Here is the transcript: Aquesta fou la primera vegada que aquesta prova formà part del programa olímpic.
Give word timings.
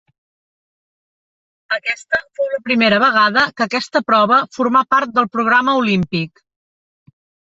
Aquesta 1.75 2.21
fou 2.39 2.47
la 2.53 2.59
primera 2.69 2.97
vegada 3.03 3.43
que 3.59 3.65
aquesta 3.65 4.01
prova 4.13 4.39
formà 4.57 4.81
part 4.95 5.13
del 5.19 5.29
programa 5.37 5.77
olímpic. 5.83 6.43